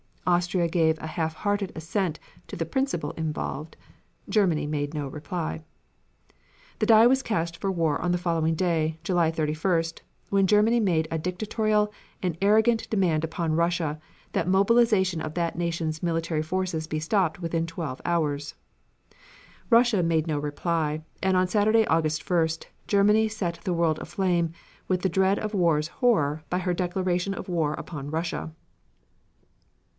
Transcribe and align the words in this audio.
Austria 0.25 0.67
gave 0.67 0.97
a 0.99 1.07
half 1.07 1.33
hearted 1.33 1.71
assent 1.75 2.17
to 2.47 2.55
the 2.55 2.65
principle 2.65 3.11
involved. 3.11 3.75
Germany 4.29 4.65
made 4.65 4.93
no 4.93 5.07
reply. 5.07 5.61
The 6.79 6.85
die 6.85 7.05
was 7.05 7.21
cast 7.21 7.57
for 7.57 7.71
war 7.71 8.01
on 8.01 8.11
the 8.11 8.17
following 8.17 8.55
day, 8.55 8.97
July 9.03 9.31
31st, 9.31 9.99
when 10.29 10.47
Germany 10.47 10.79
made 10.79 11.07
a 11.11 11.19
dictatorial 11.19 11.91
and 12.23 12.37
arrogant 12.41 12.89
demand 12.89 13.23
upon 13.23 13.53
Russia 13.55 13.99
that 14.31 14.47
mobilization 14.47 15.21
of 15.21 15.33
that 15.35 15.57
nation's 15.57 16.01
military 16.01 16.41
forces 16.43 16.87
be 16.87 16.99
stopped 16.99 17.39
within 17.41 17.67
twelve 17.67 18.01
hours. 18.05 18.55
Russia 19.69 20.01
made 20.01 20.25
no 20.27 20.39
reply, 20.39 21.03
and 21.21 21.35
on 21.35 21.47
Saturday, 21.47 21.85
August 21.87 22.25
1st, 22.25 22.65
Germany 22.87 23.27
set 23.27 23.59
the 23.63 23.73
world 23.73 23.99
aflame 23.99 24.51
with 24.87 25.01
the 25.01 25.09
dread 25.09 25.37
of 25.37 25.53
war's 25.53 25.89
horror 25.89 26.43
by 26.49 26.57
her 26.59 26.73
declaration 26.73 27.33
of 27.35 27.49
war 27.49 27.73
upon 27.73 28.09
Russia. 28.09 28.51